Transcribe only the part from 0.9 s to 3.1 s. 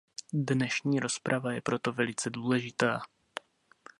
rozprava je proto velice důležitá.